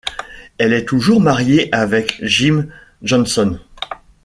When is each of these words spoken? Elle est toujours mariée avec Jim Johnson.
Elle 0.57 0.73
est 0.73 0.85
toujours 0.85 1.21
mariée 1.21 1.69
avec 1.71 2.17
Jim 2.23 2.65
Johnson. 3.03 3.59